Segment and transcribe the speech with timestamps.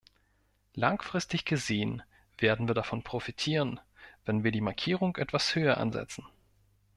[0.73, 2.01] Langfristig gesehen
[2.39, 3.79] werden wir davon profitieren,
[4.25, 6.25] wenn wir die Markierung etwas höher ansetzen.